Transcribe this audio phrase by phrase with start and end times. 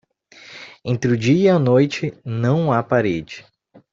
[0.83, 3.45] Entre o dia e a noite, não há parede.